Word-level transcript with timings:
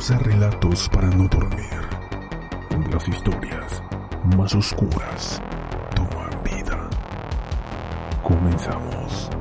Bienvenidos 0.00 0.10
a 0.10 0.30
Relatos 0.30 0.88
para 0.88 1.08
no 1.10 1.28
dormir, 1.28 2.90
las 2.90 3.06
historias 3.06 3.82
más 4.34 4.54
oscuras 4.54 5.42
toman 5.94 6.42
vida. 6.42 6.88
Comenzamos. 8.22 9.39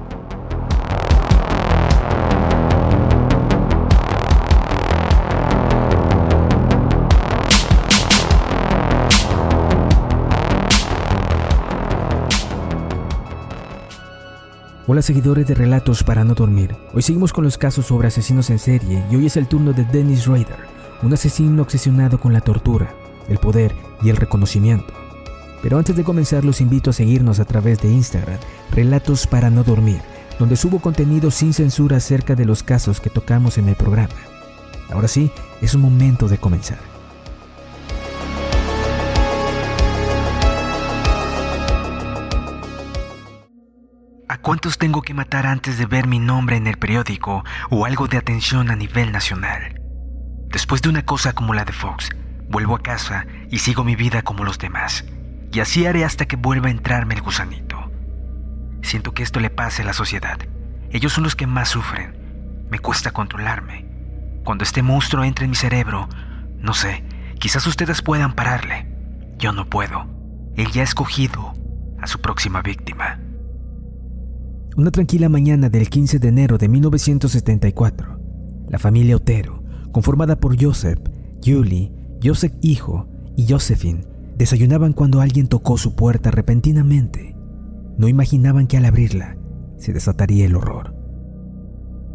Hola 14.91 15.03
seguidores 15.03 15.45
de 15.45 15.53
Relatos 15.53 16.03
para 16.03 16.23
no 16.23 16.33
dormir. 16.33 16.75
Hoy 16.95 17.03
seguimos 17.03 17.31
con 17.31 17.43
los 17.43 17.59
casos 17.59 17.85
sobre 17.85 18.07
asesinos 18.07 18.49
en 18.49 18.57
serie 18.57 19.05
y 19.11 19.15
hoy 19.17 19.27
es 19.27 19.37
el 19.37 19.47
turno 19.47 19.71
de 19.71 19.85
Dennis 19.85 20.25
Rader, 20.25 20.57
un 21.03 21.13
asesino 21.13 21.61
obsesionado 21.61 22.19
con 22.19 22.33
la 22.33 22.41
tortura, 22.41 22.91
el 23.27 23.37
poder 23.37 23.75
y 24.01 24.09
el 24.09 24.17
reconocimiento. 24.17 24.91
Pero 25.61 25.77
antes 25.77 25.95
de 25.95 26.03
comenzar 26.03 26.43
los 26.43 26.59
invito 26.59 26.89
a 26.89 26.93
seguirnos 26.93 27.39
a 27.39 27.45
través 27.45 27.79
de 27.83 27.91
Instagram, 27.91 28.39
Relatos 28.71 29.27
para 29.27 29.51
no 29.51 29.63
dormir, 29.63 30.01
donde 30.39 30.55
subo 30.55 30.79
contenido 30.79 31.29
sin 31.29 31.53
censura 31.53 31.97
acerca 31.97 32.33
de 32.33 32.45
los 32.45 32.63
casos 32.63 32.99
que 32.99 33.11
tocamos 33.11 33.59
en 33.59 33.69
el 33.69 33.75
programa. 33.75 34.15
Ahora 34.89 35.07
sí, 35.07 35.29
es 35.61 35.75
un 35.75 35.81
momento 35.81 36.27
de 36.27 36.39
comenzar. 36.39 36.88
Cuántos 44.49 44.79
tengo 44.79 45.03
que 45.03 45.13
matar 45.13 45.45
antes 45.45 45.77
de 45.77 45.85
ver 45.85 46.07
mi 46.07 46.17
nombre 46.17 46.57
en 46.57 46.65
el 46.65 46.79
periódico 46.79 47.45
o 47.69 47.85
algo 47.85 48.07
de 48.07 48.17
atención 48.17 48.71
a 48.71 48.75
nivel 48.75 49.11
nacional? 49.11 49.79
Después 50.47 50.81
de 50.81 50.89
una 50.89 51.05
cosa 51.05 51.33
como 51.33 51.53
la 51.53 51.65
de 51.65 51.71
Fox, 51.71 52.09
vuelvo 52.49 52.73
a 52.73 52.81
casa 52.81 53.27
y 53.51 53.59
sigo 53.59 53.83
mi 53.83 53.95
vida 53.95 54.23
como 54.23 54.43
los 54.43 54.57
demás. 54.57 55.05
Y 55.51 55.59
así 55.59 55.85
haré 55.85 56.03
hasta 56.03 56.25
que 56.25 56.35
vuelva 56.35 56.69
a 56.69 56.71
entrarme 56.71 57.13
el 57.13 57.21
gusanito. 57.21 57.91
Siento 58.81 59.13
que 59.13 59.21
esto 59.21 59.39
le 59.39 59.51
pase 59.51 59.83
a 59.83 59.85
la 59.85 59.93
sociedad. 59.93 60.39
Ellos 60.89 61.13
son 61.13 61.25
los 61.25 61.35
que 61.35 61.45
más 61.45 61.69
sufren. 61.69 62.65
Me 62.71 62.79
cuesta 62.79 63.11
controlarme. 63.11 63.85
Cuando 64.43 64.63
este 64.63 64.81
monstruo 64.81 65.25
entre 65.25 65.45
en 65.45 65.51
mi 65.51 65.57
cerebro, 65.57 66.09
no 66.57 66.73
sé, 66.73 67.03
quizás 67.37 67.67
ustedes 67.67 68.01
puedan 68.01 68.33
pararle. 68.33 68.91
Yo 69.37 69.51
no 69.51 69.69
puedo. 69.69 70.07
Él 70.55 70.71
ya 70.71 70.81
ha 70.81 70.85
escogido 70.85 71.53
a 72.01 72.07
su 72.07 72.19
próxima 72.19 72.63
víctima. 72.63 73.19
Una 74.77 74.91
tranquila 74.91 75.29
mañana 75.29 75.69
del 75.69 75.89
15 75.89 76.19
de 76.19 76.27
enero 76.27 76.57
de 76.57 76.69
1974, 76.69 78.19
la 78.69 78.77
familia 78.77 79.15
Otero, 79.15 79.63
conformada 79.91 80.39
por 80.39 80.61
Joseph, 80.61 80.99
Julie, 81.43 81.91
Joseph 82.23 82.53
hijo 82.61 83.07
y 83.35 83.47
Josephine, 83.47 84.05
desayunaban 84.37 84.93
cuando 84.93 85.21
alguien 85.21 85.47
tocó 85.47 85.77
su 85.77 85.95
puerta 85.95 86.31
repentinamente. 86.31 87.35
No 87.97 88.07
imaginaban 88.07 88.67
que 88.67 88.77
al 88.77 88.85
abrirla 88.85 89.37
se 89.77 89.91
desataría 89.91 90.45
el 90.45 90.55
horror. 90.55 90.95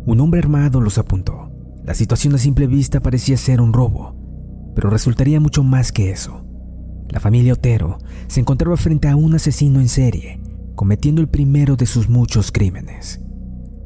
Un 0.07 0.21
hombre 0.21 0.41
armado 0.41 0.81
los 0.81 0.97
apuntó. 0.97 1.51
La 1.85 1.93
situación 1.93 2.35
a 2.35 2.39
simple 2.39 2.67
vista 2.67 3.01
parecía 3.01 3.37
ser 3.37 3.61
un 3.61 3.73
robo, 3.73 4.73
pero 4.75 4.91
resultaría 4.91 5.41
mucho 5.41 5.65
más 5.65 5.93
que 5.93 6.11
eso. 6.11 6.47
La 7.11 7.21
familia 7.21 7.55
Otero 7.55 7.99
se 8.29 8.41
encontraba 8.41 8.77
frente 8.77 9.09
a 9.09 9.17
un 9.17 9.35
asesino 9.35 9.81
en 9.81 9.89
serie 9.89 10.41
cometiendo 10.75 11.21
el 11.21 11.29
primero 11.29 11.77
de 11.77 11.87
sus 11.87 12.09
muchos 12.09 12.53
crímenes. 12.53 13.21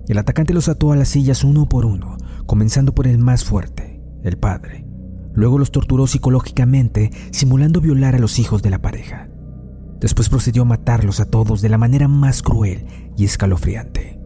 El 0.09 0.19
atacante 0.19 0.55
los 0.55 0.69
ató 0.69 0.93
a 0.93 0.97
las 0.97 1.09
sillas 1.09 1.45
uno 1.45 1.69
por 1.69 1.85
uno, 1.85 2.17
comenzando 2.47 2.95
por 2.95 3.07
el 3.07 3.19
más 3.19 3.45
fuerte, 3.45 4.03
el 4.23 4.39
padre. 4.39 4.87
Luego 5.35 5.59
los 5.59 5.71
torturó 5.71 6.07
psicológicamente, 6.07 7.11
simulando 7.31 7.81
violar 7.81 8.15
a 8.15 8.19
los 8.19 8.39
hijos 8.39 8.63
de 8.63 8.71
la 8.71 8.81
pareja. 8.81 9.29
Después 10.01 10.29
procedió 10.29 10.63
a 10.63 10.65
matarlos 10.65 11.21
a 11.21 11.27
todos 11.27 11.61
de 11.61 11.69
la 11.69 11.79
manera 11.79 12.09
más 12.09 12.43
cruel 12.43 12.87
y 13.17 13.25
escalofriante. 13.25 14.19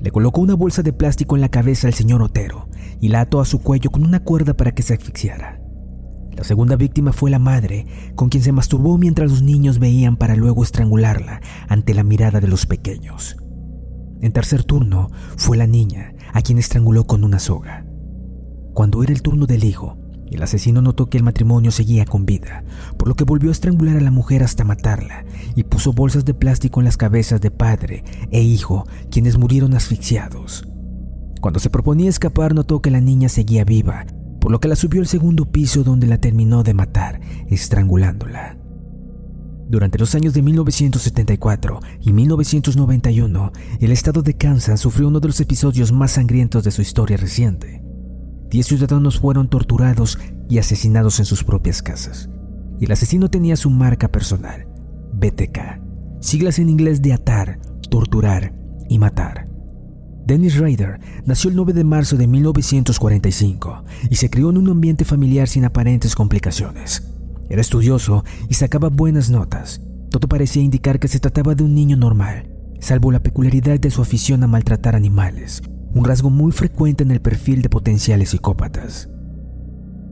Le 0.00 0.10
colocó 0.10 0.40
una 0.40 0.54
bolsa 0.54 0.82
de 0.82 0.92
plástico 0.92 1.36
en 1.36 1.42
la 1.42 1.48
cabeza 1.48 1.86
al 1.86 1.94
señor 1.94 2.22
Otero 2.22 2.68
y 3.00 3.08
la 3.08 3.22
ató 3.22 3.40
a 3.40 3.44
su 3.44 3.62
cuello 3.62 3.90
con 3.90 4.04
una 4.04 4.20
cuerda 4.20 4.54
para 4.54 4.72
que 4.72 4.82
se 4.82 4.94
asfixiara. 4.94 5.63
La 6.36 6.42
segunda 6.42 6.76
víctima 6.76 7.12
fue 7.12 7.30
la 7.30 7.38
madre, 7.38 7.86
con 8.16 8.28
quien 8.28 8.42
se 8.42 8.52
masturbó 8.52 8.98
mientras 8.98 9.30
los 9.30 9.42
niños 9.42 9.78
veían 9.78 10.16
para 10.16 10.34
luego 10.34 10.64
estrangularla 10.64 11.40
ante 11.68 11.94
la 11.94 12.02
mirada 12.02 12.40
de 12.40 12.48
los 12.48 12.66
pequeños. 12.66 13.36
En 14.20 14.32
tercer 14.32 14.64
turno 14.64 15.10
fue 15.36 15.56
la 15.56 15.66
niña, 15.66 16.14
a 16.32 16.42
quien 16.42 16.58
estranguló 16.58 17.06
con 17.06 17.24
una 17.24 17.38
soga. 17.38 17.86
Cuando 18.72 19.02
era 19.04 19.12
el 19.12 19.22
turno 19.22 19.46
del 19.46 19.62
hijo, 19.62 19.96
el 20.28 20.42
asesino 20.42 20.82
notó 20.82 21.08
que 21.08 21.16
el 21.16 21.22
matrimonio 21.22 21.70
seguía 21.70 22.04
con 22.04 22.26
vida, 22.26 22.64
por 22.98 23.06
lo 23.06 23.14
que 23.14 23.24
volvió 23.24 23.50
a 23.50 23.52
estrangular 23.52 23.96
a 23.96 24.00
la 24.00 24.10
mujer 24.10 24.42
hasta 24.42 24.64
matarla 24.64 25.24
y 25.54 25.62
puso 25.62 25.92
bolsas 25.92 26.24
de 26.24 26.34
plástico 26.34 26.80
en 26.80 26.86
las 26.86 26.96
cabezas 26.96 27.40
de 27.40 27.52
padre 27.52 28.02
e 28.32 28.42
hijo, 28.42 28.86
quienes 29.10 29.38
murieron 29.38 29.74
asfixiados. 29.74 30.66
Cuando 31.40 31.60
se 31.60 31.70
proponía 31.70 32.10
escapar, 32.10 32.54
notó 32.54 32.80
que 32.80 32.90
la 32.90 33.00
niña 33.00 33.28
seguía 33.28 33.64
viva 33.64 34.06
por 34.44 34.52
lo 34.52 34.60
que 34.60 34.68
la 34.68 34.76
subió 34.76 35.00
al 35.00 35.06
segundo 35.06 35.46
piso 35.46 35.84
donde 35.84 36.06
la 36.06 36.18
terminó 36.18 36.62
de 36.62 36.74
matar, 36.74 37.18
estrangulándola. 37.48 38.58
Durante 39.70 39.98
los 39.98 40.14
años 40.14 40.34
de 40.34 40.42
1974 40.42 41.80
y 42.02 42.12
1991, 42.12 43.52
el 43.80 43.90
estado 43.90 44.20
de 44.20 44.36
Kansas 44.36 44.80
sufrió 44.80 45.08
uno 45.08 45.20
de 45.20 45.28
los 45.28 45.40
episodios 45.40 45.92
más 45.92 46.10
sangrientos 46.10 46.62
de 46.62 46.72
su 46.72 46.82
historia 46.82 47.16
reciente. 47.16 47.82
Diez 48.50 48.66
ciudadanos 48.66 49.18
fueron 49.18 49.48
torturados 49.48 50.18
y 50.50 50.58
asesinados 50.58 51.20
en 51.20 51.24
sus 51.24 51.42
propias 51.42 51.80
casas. 51.80 52.28
Y 52.78 52.84
el 52.84 52.92
asesino 52.92 53.30
tenía 53.30 53.56
su 53.56 53.70
marca 53.70 54.12
personal, 54.12 54.68
BTK, 55.14 55.80
siglas 56.20 56.58
en 56.58 56.68
inglés 56.68 57.00
de 57.00 57.14
atar, 57.14 57.60
torturar 57.88 58.54
y 58.90 58.98
matar. 58.98 59.53
Dennis 60.26 60.58
Rader 60.58 61.00
nació 61.26 61.50
el 61.50 61.56
9 61.56 61.74
de 61.74 61.84
marzo 61.84 62.16
de 62.16 62.26
1945 62.26 63.84
y 64.08 64.16
se 64.16 64.30
crió 64.30 64.48
en 64.50 64.56
un 64.56 64.70
ambiente 64.70 65.04
familiar 65.04 65.48
sin 65.48 65.66
aparentes 65.66 66.14
complicaciones. 66.14 67.10
Era 67.50 67.60
estudioso 67.60 68.24
y 68.48 68.54
sacaba 68.54 68.88
buenas 68.88 69.28
notas. 69.28 69.82
Todo 70.10 70.26
parecía 70.26 70.62
indicar 70.62 70.98
que 70.98 71.08
se 71.08 71.20
trataba 71.20 71.54
de 71.54 71.64
un 71.64 71.74
niño 71.74 71.96
normal, 71.96 72.48
salvo 72.80 73.12
la 73.12 73.22
peculiaridad 73.22 73.78
de 73.78 73.90
su 73.90 74.00
afición 74.00 74.42
a 74.42 74.46
maltratar 74.46 74.96
animales, 74.96 75.62
un 75.92 76.04
rasgo 76.04 76.30
muy 76.30 76.52
frecuente 76.52 77.02
en 77.02 77.10
el 77.10 77.20
perfil 77.20 77.60
de 77.60 77.68
potenciales 77.68 78.30
psicópatas. 78.30 79.10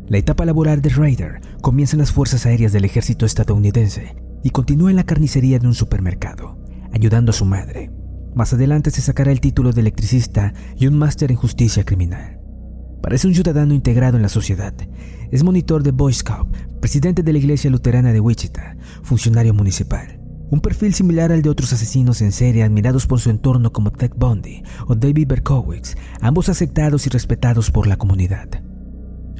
La 0.09 0.19
etapa 0.19 0.45
laboral 0.45 0.83
de 0.83 0.91
Rader 0.91 1.41
comienza 1.63 1.97
en 1.97 2.01
las 2.01 2.13
Fuerzas 2.13 2.45
Aéreas 2.45 2.73
del 2.73 2.85
Ejército 2.85 3.25
estadounidense 3.25 4.15
y 4.43 4.51
continúa 4.51 4.91
en 4.91 4.97
la 4.97 5.05
carnicería 5.05 5.59
de 5.59 5.69
un 5.69 5.75
supermercado, 5.75 6.59
ayudando 6.93 7.31
a 7.31 7.35
su 7.35 7.47
madre, 7.47 7.91
más 8.35 8.53
adelante 8.53 8.91
se 8.91 9.03
sacará 9.03 9.33
el 9.33 9.41
título 9.41 9.73
de 9.73 9.81
electricista 9.81 10.55
y 10.77 10.87
un 10.87 10.99
máster 10.99 11.31
en 11.31 11.37
justicia 11.37 11.85
criminal. 11.85 12.41
Parece 13.03 13.27
un 13.27 13.35
ciudadano 13.35 13.75
integrado 13.75 14.17
en 14.17 14.23
la 14.23 14.29
sociedad. 14.29 14.75
Es 15.31 15.43
monitor 15.43 15.83
de 15.83 15.91
Boy 15.91 16.13
Scout, 16.13 16.49
presidente 16.81 17.23
de 17.23 17.33
la 17.33 17.39
iglesia 17.39 17.69
luterana 17.69 18.13
de 18.13 18.21
Wichita, 18.21 18.77
funcionario 19.03 19.53
municipal. 19.53 20.21
Un 20.51 20.61
perfil 20.61 20.95
similar 20.95 21.33
al 21.33 21.43
de 21.43 21.49
otros 21.49 21.73
asesinos 21.73 22.23
en 22.23 22.31
serie 22.31 22.63
admirados 22.63 23.07
por 23.07 23.19
su 23.19 23.31
entorno 23.31 23.73
como 23.73 23.91
Ted 23.91 24.13
Bundy 24.15 24.63
o 24.87 24.95
David 24.95 25.27
Berkowitz, 25.27 25.97
ambos 26.21 26.49
aceptados 26.49 27.07
y 27.07 27.11
respetados 27.11 27.71
por 27.71 27.87
la 27.87 27.97
comunidad. 27.97 28.49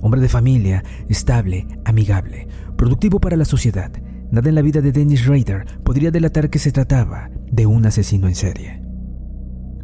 Hombre 0.01 0.21
de 0.21 0.29
familia, 0.29 0.83
estable, 1.09 1.69
amigable, 1.85 2.49
productivo 2.77 3.21
para 3.21 3.37
la 3.37 3.45
sociedad, 3.45 3.93
nada 4.33 4.49
en 4.49 4.55
la 4.57 4.63
vida 4.63 4.81
de 4.81 4.91
Dennis 4.91 5.27
Rader 5.27 5.67
podría 5.85 6.11
delatar 6.11 6.51
que 6.51 6.59
se 6.59 6.73
trataba 6.73 7.31
de 7.53 7.67
un 7.67 7.87
asesino 7.87 8.27
en 8.27 8.35
serie. 8.35 8.82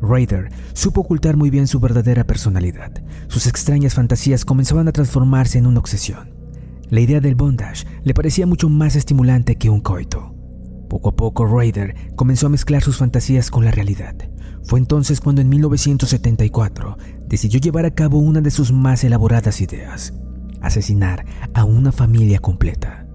Raider 0.01 0.51
supo 0.73 1.01
ocultar 1.01 1.37
muy 1.37 1.51
bien 1.51 1.67
su 1.67 1.81
verdadera 1.81 2.25
personalidad. 2.25 2.93
Sus 3.29 3.47
extrañas 3.47 3.95
fantasías 3.95 4.45
comenzaban 4.45 4.89
a 4.89 4.93
transformarse 4.93 5.59
en 5.59 5.67
una 5.67 5.81
obsesión. 5.81 6.35
La 6.91 7.01
idea 7.01 7.21
del 7.21 7.35
bondage 7.35 7.87
le 8.05 8.15
parecía 8.15 8.47
mucho 8.47 8.69
más 8.69 8.97
estimulante 8.97 9.57
que 9.57 9.71
un 9.71 9.81
coito. 9.81 10.35
Poco 10.89 11.11
a 11.11 11.17
poco 11.17 11.45
Raider 11.45 11.95
comenzó 12.17 12.47
a 12.47 12.51
mezclar 12.51 12.83
sus 12.83 12.97
fantasías 12.97 13.51
con 13.51 13.65
la 13.65 13.71
realidad. 13.71 14.15
Fue 14.65 14.79
entonces 14.79 15.21
cuando 15.21 15.43
en 15.43 15.49
1974 15.49 16.97
decidió 17.27 17.61
llevar 17.61 17.85
a 17.85 17.95
cabo 17.95 18.19
una 18.19 18.41
de 18.41 18.51
sus 18.51 18.73
más 18.73 19.05
elaboradas 19.05 19.61
ideas, 19.61 20.15
asesinar 20.63 21.27
a 21.53 21.65
una 21.65 21.93
familia 21.93 22.39
completa. 22.39 23.07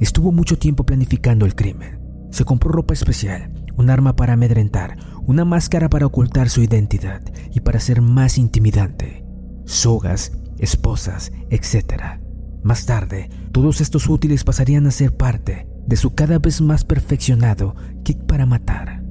Estuvo 0.00 0.32
mucho 0.32 0.58
tiempo 0.58 0.84
planificando 0.84 1.46
el 1.46 1.54
crimen. 1.54 2.00
Se 2.30 2.44
compró 2.44 2.70
ropa 2.70 2.94
especial, 2.94 3.52
un 3.76 3.90
arma 3.90 4.16
para 4.16 4.34
amedrentar, 4.34 4.96
una 5.28 5.44
máscara 5.44 5.90
para 5.90 6.06
ocultar 6.06 6.48
su 6.48 6.62
identidad 6.62 7.20
y 7.52 7.60
para 7.60 7.80
ser 7.80 8.00
más 8.00 8.38
intimidante, 8.38 9.26
sogas, 9.66 10.32
esposas, 10.58 11.32
etc. 11.50 12.18
Más 12.62 12.86
tarde, 12.86 13.28
todos 13.52 13.82
estos 13.82 14.08
útiles 14.08 14.42
pasarían 14.42 14.86
a 14.86 14.90
ser 14.90 15.14
parte 15.14 15.68
de 15.86 15.96
su 15.96 16.14
cada 16.14 16.38
vez 16.38 16.62
más 16.62 16.82
perfeccionado 16.82 17.76
kit 18.04 18.18
para 18.24 18.46
matar. 18.46 19.04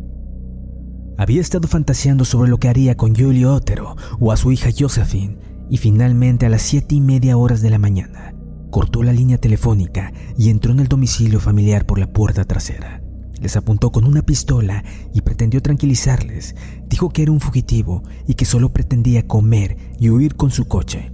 Había 1.19 1.39
estado 1.39 1.67
fantaseando 1.67 2.25
sobre 2.25 2.49
lo 2.49 2.57
que 2.57 2.67
haría 2.67 2.97
con 2.97 3.15
Julio 3.15 3.53
Otero 3.53 3.95
o 4.19 4.31
a 4.31 4.37
su 4.37 4.51
hija 4.51 4.69
Josephine 4.75 5.37
y 5.69 5.77
finalmente 5.77 6.47
a 6.47 6.49
las 6.49 6.63
siete 6.63 6.95
y 6.95 7.01
media 7.01 7.37
horas 7.37 7.61
de 7.61 7.69
la 7.69 7.77
mañana 7.77 8.33
cortó 8.71 9.03
la 9.03 9.13
línea 9.13 9.37
telefónica 9.37 10.11
y 10.35 10.49
entró 10.49 10.71
en 10.71 10.79
el 10.79 10.87
domicilio 10.87 11.39
familiar 11.39 11.85
por 11.85 11.99
la 11.99 12.11
puerta 12.11 12.43
trasera. 12.43 13.06
Les 13.41 13.55
apuntó 13.55 13.91
con 13.91 14.05
una 14.05 14.21
pistola 14.21 14.83
y 15.13 15.21
pretendió 15.21 15.61
tranquilizarles. 15.61 16.55
Dijo 16.89 17.09
que 17.09 17.23
era 17.23 17.31
un 17.31 17.39
fugitivo 17.39 18.03
y 18.27 18.33
que 18.33 18.45
solo 18.45 18.73
pretendía 18.73 19.27
comer 19.27 19.77
y 19.99 20.09
huir 20.09 20.35
con 20.35 20.51
su 20.51 20.67
coche. 20.67 21.11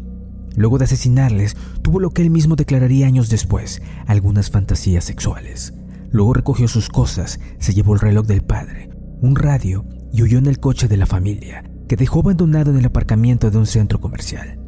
Luego 0.55 0.77
de 0.77 0.85
asesinarles, 0.85 1.57
tuvo 1.81 1.99
lo 1.99 2.11
que 2.11 2.21
él 2.21 2.29
mismo 2.29 2.55
declararía 2.55 3.07
años 3.07 3.29
después, 3.29 3.81
algunas 4.05 4.51
fantasías 4.51 5.03
sexuales. 5.03 5.73
Luego 6.11 6.33
recogió 6.33 6.67
sus 6.67 6.89
cosas, 6.89 7.39
se 7.57 7.73
llevó 7.73 7.95
el 7.95 7.99
reloj 7.99 8.27
del 8.27 8.43
padre, 8.43 8.89
un 9.19 9.35
radio 9.35 9.85
y 10.11 10.21
huyó 10.21 10.37
en 10.37 10.45
el 10.45 10.59
coche 10.59 10.87
de 10.87 10.97
la 10.97 11.07
familia, 11.07 11.63
que 11.87 11.95
dejó 11.95 12.19
abandonado 12.19 12.69
en 12.69 12.77
el 12.77 12.85
aparcamiento 12.85 13.49
de 13.49 13.57
un 13.57 13.65
centro 13.65 13.99
comercial. 13.99 14.59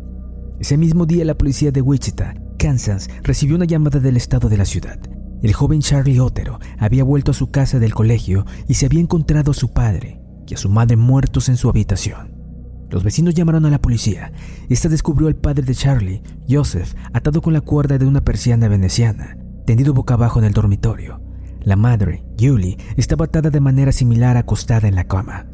Ese 0.60 0.78
mismo 0.78 1.06
día 1.06 1.24
la 1.24 1.38
policía 1.38 1.72
de 1.72 1.82
Wichita, 1.82 2.34
Kansas, 2.58 3.10
recibió 3.22 3.56
una 3.56 3.66
llamada 3.66 4.00
del 4.00 4.18
estado 4.18 4.50
de 4.50 4.58
la 4.58 4.66
ciudad. 4.66 5.00
El 5.46 5.54
joven 5.54 5.82
Charlie 5.82 6.20
Otero 6.20 6.58
había 6.80 7.04
vuelto 7.04 7.30
a 7.30 7.36
su 7.36 7.52
casa 7.52 7.78
del 7.78 7.94
colegio 7.94 8.48
y 8.68 8.74
se 8.74 8.88
había 8.88 9.00
encontrado 9.00 9.52
a 9.52 9.54
su 9.54 9.74
padre 9.74 10.20
y 10.48 10.56
a 10.56 10.58
su 10.58 10.70
madre 10.70 10.96
muertos 10.96 11.50
en 11.50 11.56
su 11.56 11.70
habitación. 11.70 12.34
Los 12.90 13.04
vecinos 13.04 13.36
llamaron 13.36 13.64
a 13.68 13.70
la 13.70 13.80
policía. 13.80 14.34
Esta 14.70 14.90
descubrió 14.90 15.28
al 15.28 15.36
padre 15.36 15.62
de 15.62 15.76
Charlie, 15.76 16.24
Joseph, 16.50 16.96
atado 17.14 17.44
con 17.44 17.54
la 17.54 17.62
cuerda 17.62 18.00
de 18.00 18.08
una 18.08 18.22
persiana 18.22 18.68
veneciana, 18.68 19.38
tendido 19.68 19.94
boca 19.94 20.16
abajo 20.16 20.40
en 20.40 20.46
el 20.46 20.54
dormitorio. 20.54 21.22
La 21.62 21.76
madre, 21.76 22.26
Julie, 22.40 22.80
estaba 22.98 23.26
atada 23.26 23.52
de 23.52 23.60
manera 23.60 23.92
similar 23.92 24.38
acostada 24.38 24.88
en 24.88 24.96
la 24.96 25.04
cama. 25.04 25.46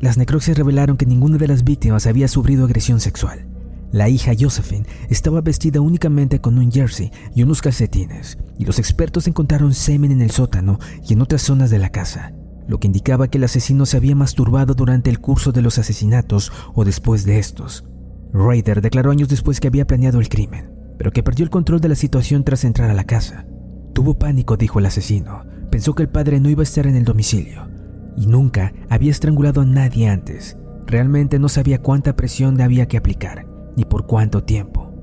Las 0.00 0.18
necropsias 0.18 0.58
revelaron 0.58 0.98
que 0.98 1.06
ninguna 1.06 1.38
de 1.38 1.48
las 1.48 1.64
víctimas 1.64 2.06
había 2.06 2.28
sufrido 2.28 2.66
agresión 2.66 3.00
sexual. 3.00 3.53
La 3.94 4.08
hija 4.08 4.32
Josephine 4.36 4.86
estaba 5.08 5.40
vestida 5.40 5.80
únicamente 5.80 6.40
con 6.40 6.58
un 6.58 6.72
jersey 6.72 7.12
y 7.32 7.44
unos 7.44 7.62
calcetines, 7.62 8.38
y 8.58 8.64
los 8.64 8.80
expertos 8.80 9.28
encontraron 9.28 9.72
semen 9.72 10.10
en 10.10 10.20
el 10.20 10.32
sótano 10.32 10.80
y 11.08 11.12
en 11.12 11.22
otras 11.22 11.42
zonas 11.42 11.70
de 11.70 11.78
la 11.78 11.90
casa, 11.90 12.32
lo 12.66 12.80
que 12.80 12.88
indicaba 12.88 13.28
que 13.28 13.38
el 13.38 13.44
asesino 13.44 13.86
se 13.86 13.96
había 13.96 14.16
masturbado 14.16 14.74
durante 14.74 15.10
el 15.10 15.20
curso 15.20 15.52
de 15.52 15.62
los 15.62 15.78
asesinatos 15.78 16.50
o 16.74 16.84
después 16.84 17.24
de 17.24 17.38
estos. 17.38 17.84
Raider 18.32 18.80
declaró 18.80 19.12
años 19.12 19.28
después 19.28 19.60
que 19.60 19.68
había 19.68 19.86
planeado 19.86 20.18
el 20.18 20.28
crimen, 20.28 20.72
pero 20.98 21.12
que 21.12 21.22
perdió 21.22 21.44
el 21.44 21.50
control 21.50 21.80
de 21.80 21.90
la 21.90 21.94
situación 21.94 22.42
tras 22.42 22.64
entrar 22.64 22.90
a 22.90 22.94
la 22.94 23.04
casa. 23.04 23.46
Tuvo 23.92 24.18
pánico, 24.18 24.56
dijo 24.56 24.80
el 24.80 24.86
asesino. 24.86 25.44
Pensó 25.70 25.94
que 25.94 26.02
el 26.02 26.08
padre 26.08 26.40
no 26.40 26.50
iba 26.50 26.62
a 26.62 26.64
estar 26.64 26.88
en 26.88 26.96
el 26.96 27.04
domicilio 27.04 27.68
y 28.16 28.26
nunca 28.26 28.72
había 28.90 29.12
estrangulado 29.12 29.60
a 29.60 29.66
nadie 29.66 30.08
antes. 30.08 30.56
Realmente 30.84 31.38
no 31.38 31.48
sabía 31.48 31.80
cuánta 31.80 32.16
presión 32.16 32.60
había 32.60 32.88
que 32.88 32.96
aplicar 32.96 33.53
ni 33.76 33.84
por 33.84 34.06
cuánto 34.06 34.44
tiempo. 34.44 34.94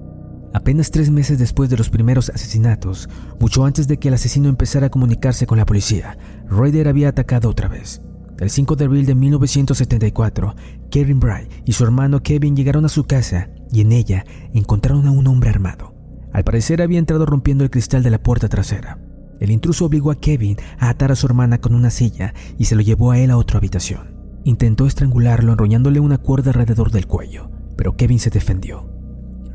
Apenas 0.53 0.91
tres 0.91 1.09
meses 1.09 1.39
después 1.39 1.69
de 1.69 1.77
los 1.77 1.89
primeros 1.89 2.29
asesinatos, 2.29 3.07
mucho 3.39 3.63
antes 3.63 3.87
de 3.87 3.97
que 3.97 4.09
el 4.09 4.15
asesino 4.15 4.49
empezara 4.49 4.87
a 4.87 4.89
comunicarse 4.89 5.47
con 5.47 5.57
la 5.57 5.65
policía, 5.65 6.17
Raider 6.49 6.89
había 6.89 7.09
atacado 7.09 7.49
otra 7.49 7.69
vez. 7.69 8.01
El 8.37 8.49
5 8.49 8.75
de 8.75 8.85
abril 8.85 9.05
de 9.05 9.15
1974, 9.15 10.55
Kevin 10.89 11.19
Bright 11.19 11.49
y 11.63 11.71
su 11.71 11.83
hermano 11.83 12.21
Kevin 12.21 12.55
llegaron 12.55 12.83
a 12.85 12.89
su 12.89 13.05
casa 13.05 13.49
y 13.71 13.81
en 13.81 13.93
ella 13.93 14.25
encontraron 14.53 15.07
a 15.07 15.11
un 15.11 15.27
hombre 15.27 15.49
armado. 15.49 15.93
Al 16.33 16.43
parecer 16.43 16.81
había 16.81 16.99
entrado 16.99 17.25
rompiendo 17.25 17.63
el 17.63 17.69
cristal 17.69 18.03
de 18.03 18.09
la 18.09 18.21
puerta 18.21 18.49
trasera. 18.49 18.99
El 19.39 19.51
intruso 19.51 19.85
obligó 19.85 20.11
a 20.11 20.19
Kevin 20.19 20.57
a 20.79 20.89
atar 20.89 21.11
a 21.11 21.15
su 21.15 21.27
hermana 21.27 21.59
con 21.59 21.75
una 21.75 21.91
silla 21.91 22.33
y 22.57 22.65
se 22.65 22.75
lo 22.75 22.81
llevó 22.81 23.11
a 23.11 23.19
él 23.19 23.31
a 23.31 23.37
otra 23.37 23.57
habitación. 23.57 24.15
Intentó 24.43 24.85
estrangularlo 24.85 25.53
enrollándole 25.53 25.99
una 25.99 26.17
cuerda 26.17 26.49
alrededor 26.49 26.91
del 26.91 27.07
cuello 27.07 27.60
pero 27.81 27.97
Kevin 27.97 28.19
se 28.19 28.29
defendió. 28.29 28.87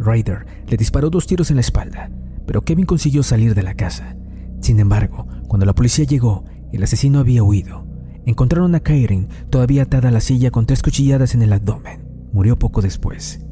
Ryder 0.01 0.47
le 0.67 0.77
disparó 0.77 1.11
dos 1.11 1.29
tiros 1.29 1.51
en 1.51 1.59
la 1.59 1.61
espalda, 1.61 2.11
pero 2.45 2.63
Kevin 2.63 2.85
consiguió 2.85 3.23
salir 3.23 3.55
de 3.55 3.63
la 3.63 3.75
casa. 3.75 4.17
Sin 4.61 4.81
embargo, 4.81 5.29
cuando 5.47 5.65
la 5.65 5.77
policía 5.77 6.07
llegó, 6.07 6.45
el 6.73 6.83
asesino 6.83 7.21
había 7.21 7.45
huido. 7.45 7.87
Encontraron 8.25 8.75
a 8.75 8.81
Karen 8.81 9.29
todavía 9.49 9.85
atada 9.85 10.09
a 10.09 10.11
la 10.11 10.19
silla 10.19 10.51
con 10.51 10.67
tres 10.67 10.83
cuchilladas 10.83 11.37
en 11.37 11.43
el 11.43 11.53
abdomen. 11.53 12.05
Murió 12.33 12.59
poco 12.59 12.83
después. 12.83 13.47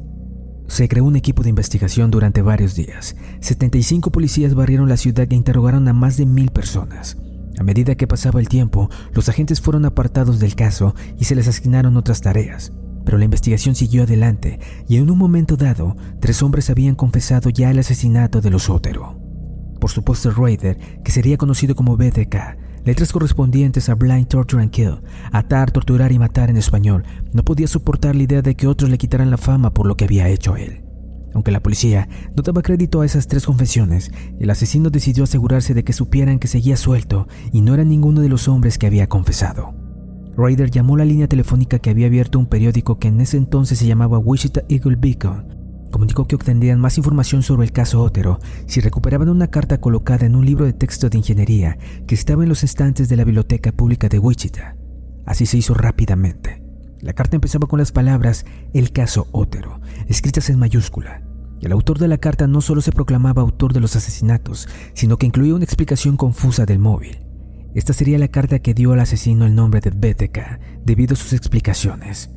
Se 0.67 0.89
creó 0.89 1.05
un 1.05 1.15
equipo 1.15 1.41
de 1.41 1.51
investigación 1.51 2.11
durante 2.11 2.41
varios 2.41 2.75
días. 2.75 3.15
75 3.39 4.11
policías 4.11 4.55
barrieron 4.55 4.89
la 4.89 4.97
ciudad 4.97 5.31
e 5.31 5.35
interrogaron 5.35 5.87
a 5.87 5.93
más 5.93 6.17
de 6.17 6.25
mil 6.25 6.51
personas. 6.51 7.15
A 7.57 7.63
medida 7.63 7.95
que 7.95 8.07
pasaba 8.07 8.41
el 8.41 8.49
tiempo, 8.49 8.89
los 9.13 9.29
agentes 9.29 9.61
fueron 9.61 9.85
apartados 9.85 10.41
del 10.41 10.55
caso 10.55 10.95
y 11.17 11.23
se 11.23 11.35
les 11.35 11.47
asignaron 11.47 11.95
otras 11.95 12.19
tareas. 12.19 12.73
Pero 13.05 13.17
la 13.17 13.25
investigación 13.25 13.75
siguió 13.75 14.03
adelante 14.03 14.59
y 14.87 14.97
en 14.97 15.09
un 15.09 15.17
momento 15.17 15.55
dado, 15.55 15.95
tres 16.19 16.41
hombres 16.43 16.69
habían 16.69 16.95
confesado 16.95 17.49
ya 17.49 17.71
el 17.71 17.79
asesinato 17.79 18.41
de 18.41 18.49
los 18.49 18.69
Otero. 18.69 19.19
Por 19.79 19.91
supuesto, 19.91 20.31
Raider, 20.31 20.77
que 21.03 21.11
sería 21.11 21.37
conocido 21.37 21.75
como 21.75 21.95
BDK, 21.95 22.57
letras 22.85 23.11
correspondientes 23.11 23.87
a 23.89 23.95
Blind 23.95 24.27
Torture 24.27 24.63
and 24.63 24.71
Kill, 24.71 25.01
atar, 25.31 25.71
torturar 25.71 26.11
y 26.11 26.19
matar 26.19 26.49
en 26.49 26.57
español, 26.57 27.03
no 27.33 27.43
podía 27.43 27.67
soportar 27.67 28.15
la 28.15 28.23
idea 28.23 28.41
de 28.41 28.55
que 28.55 28.67
otros 28.67 28.89
le 28.89 28.97
quitaran 28.97 29.29
la 29.29 29.37
fama 29.37 29.73
por 29.73 29.85
lo 29.85 29.95
que 29.95 30.05
había 30.05 30.27
hecho 30.29 30.55
él. 30.55 30.83
Aunque 31.35 31.51
la 31.51 31.61
policía 31.61 32.07
no 32.35 32.43
daba 32.43 32.61
crédito 32.61 33.01
a 33.01 33.05
esas 33.05 33.27
tres 33.27 33.45
confesiones, 33.45 34.09
el 34.39 34.49
asesino 34.49 34.89
decidió 34.89 35.25
asegurarse 35.25 35.73
de 35.73 35.83
que 35.83 35.91
supieran 35.91 36.39
que 36.39 36.47
seguía 36.47 36.77
suelto 36.77 37.27
y 37.51 37.61
no 37.61 37.73
era 37.73 37.83
ninguno 37.83 38.21
de 38.21 38.29
los 38.29 38.47
hombres 38.47 38.77
que 38.77 38.87
había 38.87 39.07
confesado. 39.07 39.84
Ryder 40.37 40.69
llamó 40.69 40.97
la 40.97 41.05
línea 41.05 41.27
telefónica 41.27 41.79
que 41.79 41.89
había 41.89 42.07
abierto 42.07 42.39
un 42.39 42.47
periódico 42.47 42.99
que 42.99 43.07
en 43.07 43.21
ese 43.21 43.37
entonces 43.37 43.79
se 43.79 43.87
llamaba 43.87 44.19
Wichita 44.19 44.63
Eagle 44.67 44.97
Beacon. 44.97 45.55
Comunicó 45.91 46.27
que 46.27 46.35
obtendrían 46.35 46.79
más 46.79 46.97
información 46.97 47.41
sobre 47.41 47.65
el 47.65 47.71
caso 47.71 48.01
Otero 48.01 48.39
si 48.65 48.81
recuperaban 48.81 49.29
una 49.29 49.47
carta 49.47 49.79
colocada 49.79 50.25
en 50.25 50.35
un 50.35 50.45
libro 50.45 50.65
de 50.65 50.73
texto 50.73 51.09
de 51.09 51.17
ingeniería 51.17 51.77
que 52.05 52.15
estaba 52.15 52.43
en 52.43 52.49
los 52.49 52.63
estantes 52.65 53.07
de 53.07 53.15
la 53.15 53.23
Biblioteca 53.23 53.71
Pública 53.71 54.09
de 54.09 54.19
Wichita. 54.19 54.75
Así 55.25 55.45
se 55.45 55.57
hizo 55.57 55.73
rápidamente. 55.73 56.61
La 56.99 57.13
carta 57.13 57.37
empezaba 57.37 57.67
con 57.67 57.79
las 57.79 57.93
palabras 57.93 58.45
El 58.73 58.91
caso 58.91 59.27
Otero, 59.31 59.79
escritas 60.07 60.49
en 60.49 60.59
mayúscula. 60.59 61.21
El 61.61 61.71
autor 61.71 61.97
de 61.97 62.09
la 62.09 62.17
carta 62.17 62.45
no 62.47 62.59
solo 62.59 62.81
se 62.81 62.91
proclamaba 62.91 63.41
autor 63.41 63.71
de 63.71 63.79
los 63.79 63.95
asesinatos, 63.95 64.67
sino 64.93 65.17
que 65.17 65.27
incluía 65.27 65.55
una 65.55 65.63
explicación 65.63 66.17
confusa 66.17 66.65
del 66.65 66.79
móvil. 66.79 67.24
Esta 67.75 67.91
sería 67.91 68.17
la 68.17 68.29
carta 68.29 68.59
que 68.59 68.73
dio 68.73 68.93
al 68.93 69.01
asesino 69.01 69.45
el 69.45 69.53
nombre 69.53 69.81
de 69.81 69.89
BTK 69.89 70.85
debido 70.85 71.13
a 71.13 71.17
sus 71.17 71.33
explicaciones. 71.33 72.29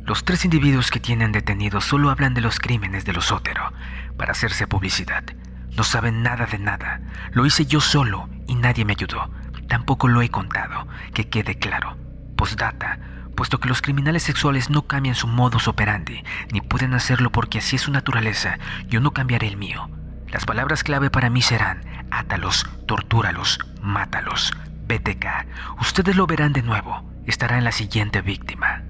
Los 0.00 0.24
tres 0.24 0.46
individuos 0.46 0.90
que 0.90 0.98
tienen 0.98 1.30
detenidos 1.30 1.84
solo 1.84 2.08
hablan 2.08 2.32
de 2.32 2.40
los 2.40 2.58
crímenes 2.58 3.04
de 3.04 3.12
los 3.12 3.32
Otero 3.32 3.70
para 4.16 4.32
hacerse 4.32 4.66
publicidad. 4.66 5.24
No 5.76 5.84
saben 5.84 6.22
nada 6.22 6.46
de 6.46 6.58
nada. 6.58 7.02
Lo 7.32 7.44
hice 7.44 7.66
yo 7.66 7.82
solo 7.82 8.30
y 8.48 8.54
nadie 8.54 8.86
me 8.86 8.94
ayudó. 8.94 9.30
Tampoco 9.68 10.08
lo 10.08 10.22
he 10.22 10.30
contado, 10.30 10.88
que 11.12 11.28
quede 11.28 11.58
claro. 11.58 11.98
Postdata, 12.34 12.98
puesto 13.36 13.60
que 13.60 13.68
los 13.68 13.82
criminales 13.82 14.22
sexuales 14.22 14.70
no 14.70 14.86
cambian 14.86 15.14
su 15.14 15.26
modus 15.26 15.68
operandi, 15.68 16.24
ni 16.50 16.62
pueden 16.62 16.94
hacerlo 16.94 17.30
porque 17.30 17.58
así 17.58 17.76
es 17.76 17.82
su 17.82 17.92
naturaleza, 17.92 18.58
yo 18.88 19.00
no 19.00 19.12
cambiaré 19.12 19.48
el 19.48 19.58
mío. 19.58 19.90
Las 20.32 20.46
palabras 20.46 20.82
clave 20.82 21.10
para 21.10 21.28
mí 21.28 21.42
serán, 21.42 21.82
átalos, 22.10 22.64
tortúralos, 22.86 23.58
mátalos. 23.82 24.52
BTK, 24.88 25.26
ustedes 25.80 26.16
lo 26.16 26.26
verán 26.26 26.54
de 26.54 26.62
nuevo, 26.62 27.04
estará 27.26 27.58
en 27.58 27.64
la 27.64 27.72
siguiente 27.72 28.22
víctima. 28.22 28.82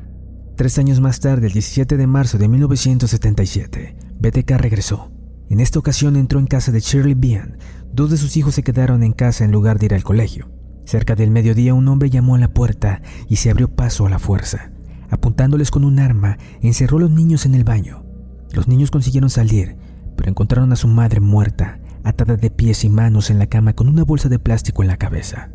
Tres 0.57 0.79
años 0.79 1.01
más 1.01 1.19
tarde, 1.19 1.49
el 1.49 1.53
17 1.53 1.97
de 1.97 2.07
marzo 2.07 2.39
de 2.39 2.49
1977, 2.49 3.97
BTK 4.21 4.51
regresó. 4.53 5.11
En 5.51 5.59
esta 5.59 5.81
ocasión 5.81 6.15
entró 6.15 6.39
en 6.39 6.47
casa 6.47 6.71
de 6.71 6.79
Shirley 6.79 7.15
Bean. 7.15 7.59
Dos 7.93 8.11
de 8.11 8.19
sus 8.19 8.37
hijos 8.37 8.55
se 8.55 8.63
quedaron 8.63 9.03
en 9.03 9.13
casa 9.13 9.45
en 9.45 9.51
lugar 9.51 9.81
de 9.81 9.87
ir 9.87 9.95
al 9.95 10.05
colegio. 10.05 10.49
Cerca 10.87 11.17
del 11.17 11.33
mediodía 11.33 11.75
un 11.75 11.89
hombre 11.89 12.09
llamó 12.09 12.37
a 12.37 12.39
la 12.39 12.55
puerta 12.55 13.03
y 13.29 13.37
se 13.37 13.51
abrió 13.51 13.69
paso 13.69 14.07
a 14.07 14.11
la 14.11 14.21
fuerza. 14.21 14.71
Apuntándoles 15.11 15.73
con 15.73 15.85
un 15.85 15.99
arma, 15.99 16.39
encerró 16.61 16.99
a 16.99 17.01
los 17.01 17.11
niños 17.11 17.47
en 17.47 17.57
el 17.57 17.65
baño. 17.65 18.05
Los 18.53 18.69
niños 18.69 18.91
consiguieron 18.91 19.29
salir, 19.29 19.77
pero 20.16 20.31
encontraron 20.31 20.73
a 20.73 20.76
su 20.76 20.88
madre 20.88 21.21
muerta, 21.21 21.81
atada 22.04 22.37
de 22.37 22.50
pies 22.50 22.85
y 22.85 22.88
manos 22.88 23.31
en 23.31 23.38
la 23.38 23.47
cama 23.47 23.75
con 23.75 23.88
una 23.88 24.04
bolsa 24.04 24.28
de 24.28 24.38
plástico 24.38 24.83
en 24.83 24.88
la 24.88 24.97
cabeza. 24.97 25.50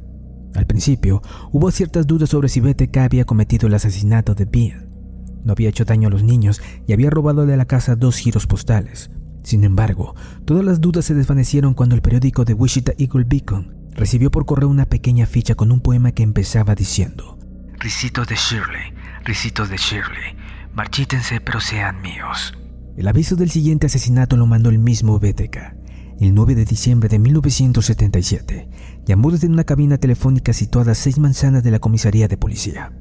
Al 0.55 0.65
principio, 0.65 1.21
hubo 1.51 1.69
ciertas 1.71 2.07
dudas 2.07 2.29
sobre 2.29 2.49
si 2.49 2.61
BTK 2.61 2.97
había 2.97 3.25
cometido 3.25 3.67
el 3.67 3.73
asesinato 3.73 4.33
de 4.33 4.45
Bean. 4.45 4.89
No 5.43 5.51
había 5.51 5.69
hecho 5.69 5.85
daño 5.85 6.07
a 6.07 6.11
los 6.11 6.23
niños 6.23 6.61
y 6.87 6.93
había 6.93 7.09
robado 7.09 7.45
de 7.45 7.57
la 7.57 7.65
casa 7.65 7.95
dos 7.95 8.17
giros 8.17 8.47
postales. 8.47 9.11
Sin 9.43 9.63
embargo, 9.63 10.15
todas 10.45 10.65
las 10.65 10.81
dudas 10.81 11.05
se 11.05 11.13
desvanecieron 11.13 11.73
cuando 11.73 11.95
el 11.95 12.01
periódico 12.01 12.43
de 12.43 12.53
Wichita 12.53 12.93
Eagle 12.97 13.25
Beacon 13.25 13.75
recibió 13.91 14.29
por 14.29 14.45
correo 14.45 14.67
una 14.67 14.85
pequeña 14.85 15.25
ficha 15.25 15.55
con 15.55 15.71
un 15.71 15.79
poema 15.79 16.11
que 16.11 16.23
empezaba 16.23 16.75
diciendo: 16.75 17.37
Ricitos 17.79 18.27
de 18.27 18.35
Shirley, 18.35 18.93
ricitos 19.23 19.69
de 19.69 19.77
Shirley, 19.77 20.35
marchítense 20.73 21.39
pero 21.39 21.61
sean 21.61 22.01
míos. 22.01 22.57
El 22.98 23.08
aviso 23.08 23.36
del 23.36 23.51
siguiente 23.51 23.86
asesinato 23.86 24.38
lo 24.38 24.48
mandó 24.48 24.72
el 24.72 24.80
mismo 24.80 25.20
BTK. 25.20 25.75
El 26.20 26.34
9 26.34 26.56
de 26.56 26.66
diciembre 26.66 27.08
de 27.08 27.20
1977, 27.20 28.70
llamó 29.06 29.30
desde 29.30 29.46
una 29.46 29.66
cabina 29.66 30.00
telefónica 30.00 30.51
situada 30.51 30.94
a 30.94 30.96
seis 30.96 31.20
manzanas 31.20 31.63
de 31.63 31.70
la 31.70 31.77
comisaría 31.77 32.27
de 32.27 32.38
policía. 32.38 32.92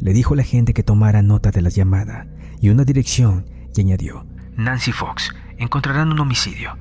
Le 0.00 0.14
dijo 0.14 0.32
a 0.32 0.38
la 0.38 0.44
gente 0.44 0.72
que 0.72 0.82
tomara 0.82 1.20
nota 1.20 1.50
de 1.50 1.60
la 1.60 1.68
llamada 1.68 2.26
y 2.58 2.70
una 2.70 2.84
dirección 2.84 3.44
y 3.76 3.82
añadió, 3.82 4.26
Nancy 4.56 4.92
Fox, 4.92 5.28
encontrarán 5.58 6.10
un 6.10 6.20
homicidio. 6.20 6.78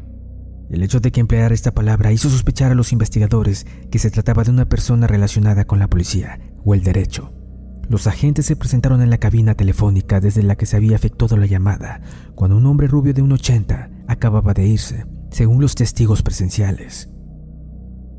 El 0.69 0.83
hecho 0.83 1.01
de 1.01 1.11
que 1.11 1.19
empleara 1.19 1.53
esta 1.53 1.73
palabra 1.73 2.13
hizo 2.13 2.29
sospechar 2.29 2.71
a 2.71 2.75
los 2.75 2.93
investigadores 2.93 3.67
que 3.91 3.99
se 3.99 4.09
trataba 4.09 4.45
de 4.45 4.51
una 4.51 4.69
persona 4.69 5.05
relacionada 5.05 5.65
con 5.65 5.79
la 5.79 5.89
policía 5.89 6.39
o 6.63 6.73
el 6.73 6.81
derecho. 6.81 7.33
Los 7.93 8.07
agentes 8.07 8.47
se 8.47 8.55
presentaron 8.55 9.03
en 9.03 9.11
la 9.11 9.19
cabina 9.19 9.53
telefónica 9.53 10.19
desde 10.19 10.41
la 10.41 10.55
que 10.55 10.65
se 10.65 10.75
había 10.75 10.95
efectuado 10.95 11.37
la 11.37 11.45
llamada, 11.45 12.01
cuando 12.33 12.57
un 12.57 12.65
hombre 12.65 12.87
rubio 12.87 13.13
de 13.13 13.21
1,80 13.21 14.05
acababa 14.07 14.55
de 14.55 14.65
irse, 14.65 15.05
según 15.29 15.61
los 15.61 15.75
testigos 15.75 16.23
presenciales. 16.23 17.11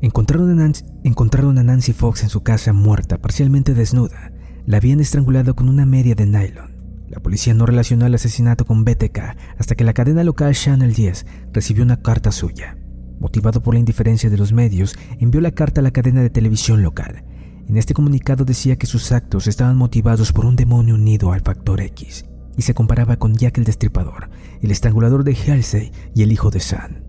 Encontraron 0.01 0.49
a, 0.51 0.55
Nancy, 0.55 0.85
encontraron 1.03 1.57
a 1.57 1.63
Nancy 1.63 1.91
Fox 1.91 2.23
en 2.23 2.29
su 2.29 2.41
casa 2.41 2.71
muerta, 2.71 3.17
parcialmente 3.17 3.73
desnuda. 3.73 4.31
La 4.65 4.77
habían 4.77 5.01
estrangulado 5.01 5.57
con 5.57 5.67
una 5.67 5.85
media 5.85 6.15
de 6.15 6.25
nylon. 6.25 7.05
La 7.09 7.19
policía 7.19 7.53
no 7.53 7.65
relacionó 7.65 8.05
el 8.05 8.15
asesinato 8.15 8.63
con 8.63 8.85
BTK 8.85 9.19
hasta 9.57 9.75
que 9.75 9.83
la 9.83 9.91
cadena 9.91 10.23
local 10.23 10.53
Channel 10.53 10.93
10 10.93 11.25
recibió 11.51 11.83
una 11.83 12.01
carta 12.01 12.31
suya. 12.31 12.77
Motivado 13.19 13.61
por 13.61 13.73
la 13.73 13.81
indiferencia 13.81 14.29
de 14.29 14.37
los 14.37 14.53
medios, 14.53 14.95
envió 15.19 15.41
la 15.41 15.51
carta 15.51 15.81
a 15.81 15.83
la 15.83 15.91
cadena 15.91 16.21
de 16.21 16.29
televisión 16.29 16.81
local 16.81 17.25
en 17.67 17.77
este 17.77 17.93
comunicado 17.93 18.45
decía 18.45 18.77
que 18.77 18.87
sus 18.87 19.11
actos 19.11 19.47
estaban 19.47 19.75
motivados 19.75 20.31
por 20.31 20.45
un 20.45 20.55
demonio 20.55 20.95
unido 20.95 21.33
al 21.33 21.41
factor 21.41 21.81
X 21.81 22.25
y 22.57 22.61
se 22.61 22.73
comparaba 22.73 23.17
con 23.17 23.35
Jack 23.35 23.57
el 23.57 23.63
Destripador, 23.63 24.29
el 24.61 24.71
estrangulador 24.71 25.23
de 25.23 25.35
Halsey 25.35 25.91
y 26.13 26.23
el 26.23 26.31
hijo 26.31 26.51
de 26.51 26.59
San. 26.59 27.03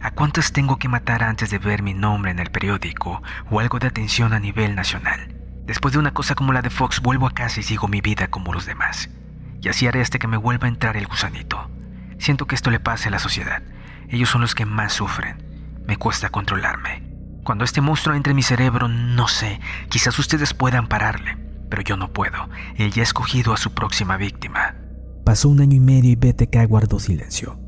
¿A 0.00 0.12
cuántas 0.12 0.52
tengo 0.52 0.78
que 0.78 0.88
matar 0.88 1.22
antes 1.22 1.50
de 1.50 1.58
ver 1.58 1.82
mi 1.82 1.92
nombre 1.92 2.30
en 2.30 2.38
el 2.38 2.50
periódico 2.50 3.22
o 3.50 3.60
algo 3.60 3.78
de 3.78 3.88
atención 3.88 4.32
a 4.32 4.40
nivel 4.40 4.74
nacional? 4.74 5.34
Después 5.66 5.92
de 5.92 5.98
una 5.98 6.14
cosa 6.14 6.34
como 6.34 6.52
la 6.52 6.62
de 6.62 6.70
Fox, 6.70 7.02
vuelvo 7.02 7.26
a 7.26 7.32
casa 7.34 7.60
y 7.60 7.62
sigo 7.62 7.88
mi 7.88 8.00
vida 8.00 8.28
como 8.28 8.54
los 8.54 8.64
demás. 8.64 9.10
Y 9.60 9.68
así 9.68 9.86
haré 9.86 10.00
hasta 10.00 10.18
que 10.18 10.28
me 10.28 10.36
vuelva 10.36 10.66
a 10.66 10.70
entrar 10.70 10.96
el 10.96 11.06
gusanito. 11.06 11.68
Siento 12.18 12.46
que 12.46 12.54
esto 12.54 12.70
le 12.70 12.80
pase 12.80 13.08
a 13.08 13.10
la 13.10 13.18
sociedad. 13.18 13.62
Ellos 14.08 14.30
son 14.30 14.40
los 14.40 14.54
que 14.54 14.64
más 14.64 14.92
sufren. 14.92 15.36
Me 15.86 15.96
cuesta 15.96 16.30
controlarme. 16.30 17.07
Cuando 17.48 17.64
este 17.64 17.80
monstruo 17.80 18.14
entre 18.14 18.32
en 18.32 18.36
mi 18.36 18.42
cerebro, 18.42 18.88
no 18.88 19.26
sé, 19.26 19.58
quizás 19.88 20.18
ustedes 20.18 20.52
puedan 20.52 20.86
pararle, 20.86 21.38
pero 21.70 21.80
yo 21.80 21.96
no 21.96 22.12
puedo. 22.12 22.36
Él 22.76 22.92
ya 22.92 23.00
ha 23.00 23.04
escogido 23.04 23.54
a 23.54 23.56
su 23.56 23.70
próxima 23.70 24.18
víctima. 24.18 24.76
Pasó 25.24 25.48
un 25.48 25.62
año 25.62 25.74
y 25.74 25.80
medio 25.80 26.10
y 26.10 26.16
BTK 26.16 26.68
guardó 26.68 27.00
silencio. 27.00 27.58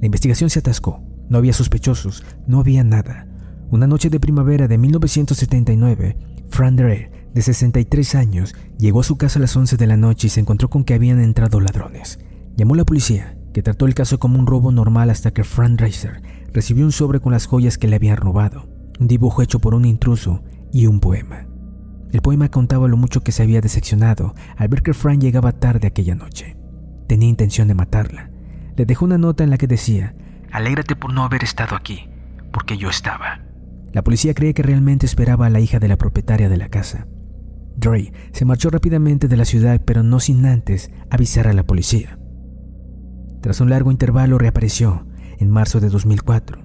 La 0.00 0.06
investigación 0.06 0.50
se 0.50 0.58
atascó. 0.58 1.00
No 1.28 1.38
había 1.38 1.52
sospechosos, 1.52 2.24
no 2.48 2.58
había 2.58 2.82
nada. 2.82 3.28
Una 3.70 3.86
noche 3.86 4.10
de 4.10 4.18
primavera 4.18 4.66
de 4.66 4.78
1979, 4.78 6.16
Fran 6.50 6.74
Dre, 6.74 7.30
de 7.32 7.40
63 7.40 8.16
años, 8.16 8.56
llegó 8.80 8.98
a 8.98 9.04
su 9.04 9.16
casa 9.16 9.38
a 9.38 9.42
las 9.42 9.54
11 9.54 9.76
de 9.76 9.86
la 9.86 9.96
noche 9.96 10.26
y 10.26 10.30
se 10.30 10.40
encontró 10.40 10.70
con 10.70 10.82
que 10.82 10.94
habían 10.94 11.20
entrado 11.20 11.60
ladrones. 11.60 12.18
Llamó 12.56 12.74
a 12.74 12.78
la 12.78 12.84
policía, 12.84 13.36
que 13.52 13.62
trató 13.62 13.86
el 13.86 13.94
caso 13.94 14.18
como 14.18 14.40
un 14.40 14.48
robo 14.48 14.72
normal 14.72 15.08
hasta 15.08 15.30
que 15.30 15.44
Fran 15.44 15.78
Reiser 15.78 16.20
recibió 16.52 16.84
un 16.84 16.90
sobre 16.90 17.20
con 17.20 17.30
las 17.30 17.46
joyas 17.46 17.78
que 17.78 17.86
le 17.86 17.94
habían 17.94 18.16
robado 18.16 18.73
un 19.00 19.08
dibujo 19.08 19.42
hecho 19.42 19.58
por 19.58 19.74
un 19.74 19.84
intruso 19.84 20.42
y 20.72 20.86
un 20.86 21.00
poema. 21.00 21.46
El 22.12 22.22
poema 22.22 22.48
contaba 22.48 22.88
lo 22.88 22.96
mucho 22.96 23.22
que 23.22 23.32
se 23.32 23.42
había 23.42 23.60
decepcionado 23.60 24.34
al 24.56 24.68
ver 24.68 24.82
que 24.82 24.94
Frank 24.94 25.20
llegaba 25.20 25.52
tarde 25.52 25.88
aquella 25.88 26.14
noche. 26.14 26.56
Tenía 27.08 27.28
intención 27.28 27.68
de 27.68 27.74
matarla. 27.74 28.30
Le 28.76 28.86
dejó 28.86 29.04
una 29.04 29.18
nota 29.18 29.44
en 29.44 29.50
la 29.50 29.58
que 29.58 29.66
decía, 29.66 30.14
Alégrate 30.52 30.94
por 30.94 31.12
no 31.12 31.24
haber 31.24 31.42
estado 31.42 31.74
aquí, 31.74 32.08
porque 32.52 32.76
yo 32.76 32.88
estaba. 32.88 33.40
La 33.92 34.02
policía 34.02 34.34
cree 34.34 34.54
que 34.54 34.62
realmente 34.62 35.06
esperaba 35.06 35.46
a 35.46 35.50
la 35.50 35.60
hija 35.60 35.78
de 35.78 35.88
la 35.88 35.96
propietaria 35.96 36.48
de 36.48 36.56
la 36.56 36.68
casa. 36.68 37.06
Dre 37.76 38.12
se 38.32 38.44
marchó 38.44 38.70
rápidamente 38.70 39.26
de 39.26 39.36
la 39.36 39.44
ciudad, 39.44 39.80
pero 39.84 40.02
no 40.02 40.20
sin 40.20 40.46
antes 40.46 40.90
avisar 41.10 41.48
a 41.48 41.52
la 41.52 41.64
policía. 41.64 42.18
Tras 43.40 43.60
un 43.60 43.70
largo 43.70 43.90
intervalo 43.90 44.38
reapareció 44.38 45.06
en 45.38 45.50
marzo 45.50 45.80
de 45.80 45.90
2004 45.90 46.63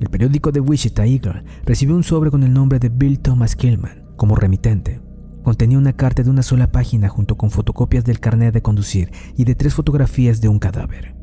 el 0.00 0.10
periódico 0.10 0.52
de 0.52 0.60
Wichita 0.60 1.06
Eagle 1.06 1.42
recibió 1.64 1.96
un 1.96 2.04
sobre 2.04 2.30
con 2.30 2.42
el 2.42 2.52
nombre 2.52 2.78
de 2.78 2.90
Bill 2.90 3.18
Thomas 3.18 3.56
Killman 3.56 4.04
como 4.16 4.36
remitente. 4.36 5.00
Contenía 5.42 5.78
una 5.78 5.94
carta 5.94 6.22
de 6.22 6.30
una 6.30 6.42
sola 6.42 6.72
página 6.72 7.08
junto 7.08 7.36
con 7.36 7.50
fotocopias 7.50 8.04
del 8.04 8.20
carnet 8.20 8.52
de 8.52 8.62
conducir 8.62 9.10
y 9.36 9.44
de 9.44 9.54
tres 9.54 9.74
fotografías 9.74 10.40
de 10.40 10.48
un 10.48 10.58
cadáver. 10.58 11.14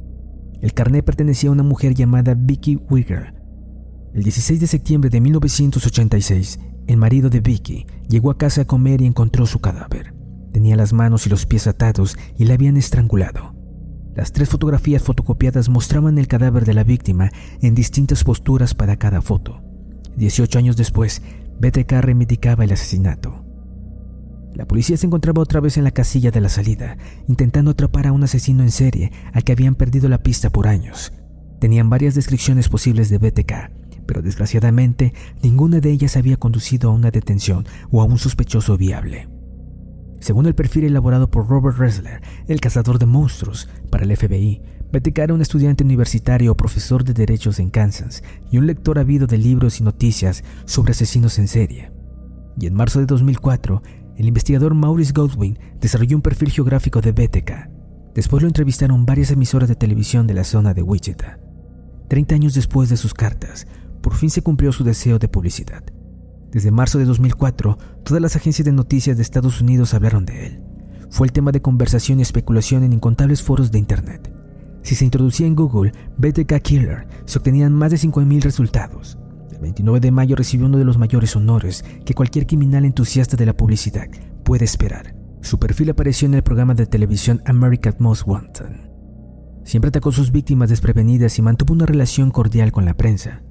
El 0.62 0.74
carnet 0.74 1.04
pertenecía 1.04 1.50
a 1.50 1.54
una 1.54 1.64
mujer 1.64 1.94
llamada 1.94 2.34
Vicky 2.36 2.78
Wigger. 2.90 3.36
El 4.14 4.24
16 4.24 4.62
de 4.62 4.68
septiembre 4.68 5.10
de 5.10 5.20
1986, 5.20 6.60
el 6.88 6.98
marido 6.98 7.30
de 7.30 7.42
Vicky 7.42 7.86
llegó 8.08 8.32
a 8.32 8.38
casa 8.38 8.62
a 8.62 8.66
comer 8.66 9.02
y 9.02 9.06
encontró 9.06 9.46
su 9.46 9.60
cadáver. 9.60 10.14
Tenía 10.54 10.76
las 10.76 10.94
manos 10.94 11.28
y 11.28 11.30
los 11.30 11.46
pies 11.46 11.68
atados 11.68 12.18
y 12.38 12.46
la 12.46 12.54
habían 12.54 12.78
estrangulado. 12.78 13.56
Las 14.16 14.32
tres 14.32 14.50
fotografías 14.50 15.02
fotocopiadas 15.02 15.70
mostraban 15.70 16.18
el 16.18 16.28
cadáver 16.28 16.66
de 16.66 16.74
la 16.74 16.84
víctima 16.84 17.32
en 17.62 17.74
distintas 17.74 18.24
posturas 18.24 18.76
para 18.76 18.98
cada 18.98 19.22
foto. 19.22 19.62
18 20.18 20.60
años 20.60 20.78
después, 20.78 21.22
BTK 21.60 21.92
reivindicaba 22.02 22.64
el 22.64 22.74
asesinato. 22.74 23.44
La 24.54 24.66
policía 24.66 24.98
se 24.98 25.08
encontraba 25.08 25.42
otra 25.42 25.60
vez 25.60 25.78
en 25.78 25.84
la 25.84 25.92
casilla 25.92 26.30
de 26.30 26.42
la 26.42 26.50
salida, 26.50 26.98
intentando 27.28 27.72
atrapar 27.72 28.06
a 28.06 28.12
un 28.12 28.24
asesino 28.24 28.62
en 28.62 28.70
serie 28.70 29.12
al 29.34 29.44
que 29.44 29.52
habían 29.52 29.74
perdido 29.74 30.08
la 30.10 30.20
pista 30.20 30.52
por 30.52 30.68
años. 30.68 31.12
Tenían 31.60 31.90
varias 31.90 32.14
descripciones 32.14 32.70
posibles 32.70 33.10
de 33.10 33.18
BTK, 33.18 33.72
pero 34.06 34.22
desgraciadamente 34.22 35.14
ninguna 35.42 35.80
de 35.80 35.90
ellas 35.90 36.18
había 36.18 36.38
conducido 36.38 36.92
a 36.92 36.94
una 36.94 37.10
detención 37.10 37.66
o 37.90 38.02
a 38.02 38.06
un 38.06 38.20
sospechoso 38.20 38.78
viable. 38.78 39.28
Según 40.24 40.46
el 40.46 40.56
perfil 40.56 40.86
elaborado 40.86 41.30
por 41.30 41.50
Robert 41.50 41.78
Ressler, 41.78 42.22
el 42.48 42.62
cazador 42.62 42.98
de 42.98 43.06
monstruos, 43.06 43.68
para 43.90 44.06
el 44.06 44.16
FBI, 44.16 44.62
BTK 44.94 45.20
era 45.20 45.34
un 45.34 45.42
estudiante 45.42 45.84
universitario 45.84 46.54
o 46.54 46.56
profesor 46.56 47.04
de 47.04 47.12
derechos 47.12 47.60
en 47.60 47.70
Kansas 47.70 48.24
y 48.50 48.58
un 48.58 48.66
lector 48.66 49.00
habido 49.00 49.28
de 49.28 49.38
libros 49.38 49.82
y 49.82 49.84
noticias 49.84 50.46
sobre 50.64 50.92
asesinos 50.92 51.40
en 51.40 51.50
serie. 51.50 51.92
Y 52.58 52.68
en 52.68 52.74
marzo 52.74 53.02
de 53.02 53.06
2004, 53.06 53.84
el 54.16 54.26
investigador 54.26 54.74
Maurice 54.76 55.12
Goldwyn 55.14 55.60
desarrolló 55.82 56.16
un 56.16 56.22
perfil 56.22 56.52
geográfico 56.52 57.02
de 57.02 57.12
BTK. 57.12 57.52
Después 58.16 58.44
lo 58.44 58.48
entrevistaron 58.48 59.06
varias 59.06 59.30
emisoras 59.30 59.68
de 59.68 59.76
televisión 59.76 60.26
de 60.26 60.36
la 60.36 60.46
zona 60.46 60.74
de 60.74 60.84
Wichita. 60.84 61.38
Treinta 62.08 62.36
años 62.36 62.54
después 62.54 62.88
de 62.88 62.96
sus 62.96 63.14
cartas, 63.14 63.68
por 64.02 64.14
fin 64.14 64.30
se 64.30 64.42
cumplió 64.42 64.72
su 64.72 64.86
deseo 64.86 65.20
de 65.20 65.28
publicidad. 65.28 65.84
Desde 66.54 66.70
marzo 66.70 67.00
de 67.00 67.06
2004, 67.06 67.80
todas 68.04 68.22
las 68.22 68.36
agencias 68.36 68.64
de 68.64 68.72
noticias 68.72 69.18
de 69.18 69.24
Estados 69.24 69.60
Unidos 69.60 69.96
hablaron 69.96 70.24
de 70.24 70.46
él. 70.46 70.62
Fue 71.10 71.26
el 71.26 71.34
tema 71.34 71.52
de 71.52 71.64
conversación 71.64 72.20
y 72.20 72.22
especulación 72.22 72.84
en 72.84 72.94
incontables 72.94 73.42
foros 73.42 73.72
de 73.72 73.80
Internet. 73.80 74.32
Si 74.84 74.94
se 74.94 75.04
introducía 75.04 75.48
en 75.48 75.56
Google 75.56 75.94
BTK 76.18 76.62
Killer, 76.62 77.08
se 77.26 77.40
obtenían 77.40 77.74
más 77.74 77.90
de 77.90 77.98
5.000 77.98 78.42
resultados. 78.44 79.18
El 79.52 79.62
29 79.62 80.00
de 80.00 80.12
mayo 80.12 80.36
recibió 80.36 80.68
uno 80.68 80.78
de 80.78 80.86
los 80.86 81.00
mayores 81.00 81.36
honores 81.36 81.84
que 82.06 82.14
cualquier 82.14 82.46
criminal 82.46 82.86
entusiasta 82.86 83.36
de 83.36 83.48
la 83.48 83.58
publicidad 83.58 84.08
puede 84.44 84.66
esperar. 84.66 85.16
Su 85.42 85.58
perfil 85.58 85.90
apareció 85.90 86.28
en 86.28 86.36
el 86.36 86.44
programa 86.44 86.76
de 86.76 86.86
televisión 86.86 87.42
America's 87.48 88.00
Most 88.00 88.28
Wanted. 88.28 88.94
Siempre 89.64 89.88
atacó 89.88 90.10
a 90.10 90.14
sus 90.14 90.32
víctimas 90.32 90.70
desprevenidas 90.70 91.40
y 91.40 91.42
mantuvo 91.42 91.74
una 91.74 91.88
relación 91.88 92.30
cordial 92.30 92.72
con 92.72 92.86
la 92.86 92.94
prensa. 92.94 93.42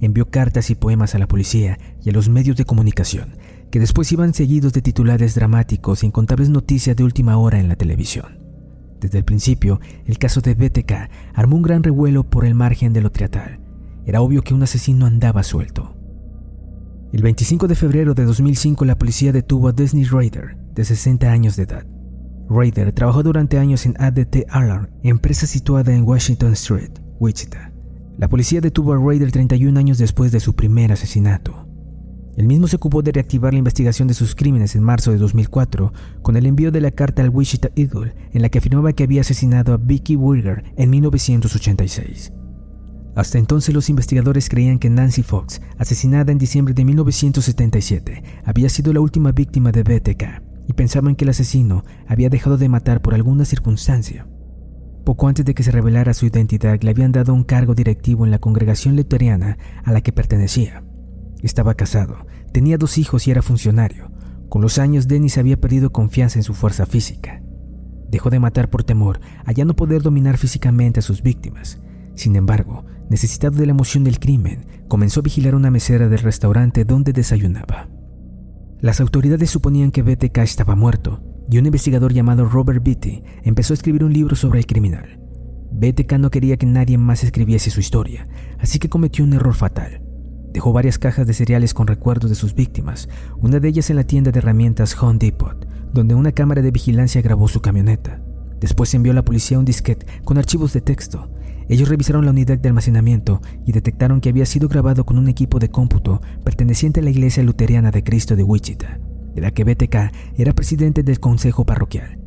Envió 0.00 0.30
cartas 0.30 0.70
y 0.70 0.74
poemas 0.74 1.14
a 1.14 1.18
la 1.18 1.28
policía 1.28 1.78
y 2.02 2.10
a 2.10 2.12
los 2.12 2.28
medios 2.28 2.56
de 2.56 2.64
comunicación, 2.64 3.36
que 3.70 3.80
después 3.80 4.10
iban 4.12 4.34
seguidos 4.34 4.72
de 4.72 4.82
titulares 4.82 5.34
dramáticos 5.34 6.02
e 6.02 6.06
incontables 6.06 6.48
noticias 6.48 6.96
de 6.96 7.04
última 7.04 7.36
hora 7.36 7.60
en 7.60 7.68
la 7.68 7.76
televisión. 7.76 8.38
Desde 9.00 9.18
el 9.18 9.24
principio, 9.24 9.80
el 10.06 10.18
caso 10.18 10.40
de 10.40 10.54
BTK 10.54 10.92
armó 11.34 11.56
un 11.56 11.62
gran 11.62 11.82
revuelo 11.82 12.28
por 12.28 12.44
el 12.44 12.54
margen 12.54 12.92
de 12.92 13.00
lo 13.00 13.10
triatal. 13.10 13.60
Era 14.04 14.20
obvio 14.20 14.42
que 14.42 14.54
un 14.54 14.62
asesino 14.62 15.06
andaba 15.06 15.42
suelto. 15.42 15.96
El 17.12 17.22
25 17.22 17.66
de 17.66 17.74
febrero 17.74 18.14
de 18.14 18.24
2005 18.24 18.84
la 18.84 18.98
policía 18.98 19.32
detuvo 19.32 19.68
a 19.68 19.72
Disney 19.72 20.04
Raider, 20.04 20.56
de 20.74 20.84
60 20.84 21.30
años 21.30 21.56
de 21.56 21.64
edad. 21.64 21.86
Raider 22.48 22.92
trabajó 22.92 23.22
durante 23.22 23.58
años 23.58 23.86
en 23.86 23.94
ADT 23.98 24.46
Alarm, 24.48 24.88
empresa 25.02 25.46
situada 25.46 25.94
en 25.94 26.04
Washington 26.04 26.52
Street, 26.52 26.90
Wichita. 27.18 27.69
La 28.20 28.28
policía 28.28 28.60
detuvo 28.60 28.92
a 28.92 28.98
Raider 28.98 29.32
31 29.32 29.80
años 29.80 29.96
después 29.96 30.30
de 30.30 30.40
su 30.40 30.54
primer 30.54 30.92
asesinato. 30.92 31.66
El 32.36 32.46
mismo 32.48 32.66
se 32.66 32.76
ocupó 32.76 33.00
de 33.00 33.12
reactivar 33.12 33.54
la 33.54 33.60
investigación 33.60 34.08
de 34.08 34.14
sus 34.14 34.34
crímenes 34.34 34.76
en 34.76 34.82
marzo 34.82 35.10
de 35.10 35.16
2004 35.16 35.90
con 36.20 36.36
el 36.36 36.44
envío 36.44 36.70
de 36.70 36.82
la 36.82 36.90
carta 36.90 37.22
al 37.22 37.30
Wichita 37.30 37.70
Eagle 37.76 38.14
en 38.32 38.42
la 38.42 38.50
que 38.50 38.58
afirmaba 38.58 38.92
que 38.92 39.04
había 39.04 39.22
asesinado 39.22 39.72
a 39.72 39.78
Vicky 39.78 40.16
Wurger 40.16 40.64
en 40.76 40.90
1986. 40.90 42.30
Hasta 43.16 43.38
entonces 43.38 43.74
los 43.74 43.88
investigadores 43.88 44.50
creían 44.50 44.78
que 44.78 44.90
Nancy 44.90 45.22
Fox, 45.22 45.62
asesinada 45.78 46.30
en 46.30 46.36
diciembre 46.36 46.74
de 46.74 46.84
1977, 46.84 48.22
había 48.44 48.68
sido 48.68 48.92
la 48.92 49.00
última 49.00 49.32
víctima 49.32 49.72
de 49.72 49.82
BTK 49.82 50.42
y 50.68 50.74
pensaban 50.74 51.16
que 51.16 51.24
el 51.24 51.30
asesino 51.30 51.86
había 52.06 52.28
dejado 52.28 52.58
de 52.58 52.68
matar 52.68 53.00
por 53.00 53.14
alguna 53.14 53.46
circunstancia. 53.46 54.26
Poco 55.04 55.28
antes 55.28 55.44
de 55.44 55.54
que 55.54 55.62
se 55.62 55.70
revelara 55.70 56.14
su 56.14 56.26
identidad, 56.26 56.80
le 56.82 56.90
habían 56.90 57.12
dado 57.12 57.32
un 57.32 57.44
cargo 57.44 57.74
directivo 57.74 58.24
en 58.24 58.30
la 58.30 58.38
congregación 58.38 58.96
luteriana 58.96 59.58
a 59.82 59.92
la 59.92 60.02
que 60.02 60.12
pertenecía. 60.12 60.84
Estaba 61.42 61.74
casado, 61.74 62.26
tenía 62.52 62.76
dos 62.76 62.98
hijos 62.98 63.26
y 63.26 63.30
era 63.30 63.42
funcionario. 63.42 64.10
Con 64.48 64.60
los 64.62 64.78
años, 64.78 65.08
Dennis 65.08 65.38
había 65.38 65.58
perdido 65.58 65.90
confianza 65.90 66.38
en 66.38 66.42
su 66.42 66.54
fuerza 66.54 66.84
física. 66.84 67.42
Dejó 68.10 68.28
de 68.30 68.40
matar 68.40 68.68
por 68.68 68.84
temor 68.84 69.20
a 69.44 69.52
ya 69.52 69.64
no 69.64 69.74
poder 69.74 70.02
dominar 70.02 70.36
físicamente 70.36 71.00
a 71.00 71.02
sus 71.02 71.22
víctimas. 71.22 71.80
Sin 72.14 72.36
embargo, 72.36 72.84
necesitado 73.08 73.56
de 73.56 73.66
la 73.66 73.72
emoción 73.72 74.04
del 74.04 74.18
crimen, 74.18 74.66
comenzó 74.88 75.20
a 75.20 75.22
vigilar 75.22 75.54
una 75.54 75.70
mesera 75.70 76.08
del 76.08 76.18
restaurante 76.18 76.84
donde 76.84 77.12
desayunaba. 77.12 77.88
Las 78.80 79.00
autoridades 79.00 79.50
suponían 79.50 79.92
que 79.92 80.02
BTK 80.02 80.38
estaba 80.38 80.74
muerto 80.74 81.22
y 81.50 81.58
un 81.58 81.66
investigador 81.66 82.12
llamado 82.12 82.44
Robert 82.44 82.82
Beatty 82.84 83.22
empezó 83.42 83.72
a 83.72 83.76
escribir 83.76 84.04
un 84.04 84.12
libro 84.12 84.36
sobre 84.36 84.60
el 84.60 84.66
criminal. 84.66 85.18
BTK 85.72 86.12
no 86.18 86.30
quería 86.30 86.56
que 86.56 86.66
nadie 86.66 86.98
más 86.98 87.24
escribiese 87.24 87.70
su 87.70 87.80
historia, 87.80 88.28
así 88.58 88.78
que 88.78 88.88
cometió 88.88 89.24
un 89.24 89.32
error 89.32 89.54
fatal. 89.54 90.02
Dejó 90.52 90.72
varias 90.72 90.98
cajas 90.98 91.26
de 91.26 91.34
cereales 91.34 91.74
con 91.74 91.86
recuerdos 91.86 92.30
de 92.30 92.36
sus 92.36 92.54
víctimas, 92.54 93.08
una 93.38 93.60
de 93.60 93.68
ellas 93.68 93.90
en 93.90 93.96
la 93.96 94.04
tienda 94.04 94.30
de 94.30 94.38
herramientas 94.38 95.00
Home 95.00 95.18
Depot, 95.18 95.66
donde 95.92 96.14
una 96.14 96.32
cámara 96.32 96.62
de 96.62 96.70
vigilancia 96.70 97.22
grabó 97.22 97.48
su 97.48 97.60
camioneta. 97.60 98.20
Después 98.60 98.92
envió 98.94 99.12
a 99.12 99.14
la 99.14 99.24
policía 99.24 99.58
un 99.58 99.64
disquete 99.64 100.06
con 100.24 100.38
archivos 100.38 100.72
de 100.72 100.80
texto 100.80 101.30
ellos 101.70 101.88
revisaron 101.88 102.24
la 102.24 102.32
unidad 102.32 102.58
de 102.58 102.68
almacenamiento 102.68 103.40
y 103.64 103.70
detectaron 103.70 104.20
que 104.20 104.28
había 104.28 104.44
sido 104.44 104.66
grabado 104.66 105.06
con 105.06 105.18
un 105.18 105.28
equipo 105.28 105.60
de 105.60 105.70
cómputo 105.70 106.20
perteneciente 106.42 106.98
a 106.98 107.02
la 107.04 107.10
Iglesia 107.10 107.44
Luteriana 107.44 107.92
de 107.92 108.02
Cristo 108.02 108.34
de 108.34 108.42
Wichita, 108.42 108.98
de 109.40 109.46
la 109.46 109.52
que 109.52 109.64
BTK 109.64 110.12
era 110.36 110.52
presidente 110.52 111.02
del 111.02 111.18
consejo 111.18 111.64
parroquial. 111.64 112.18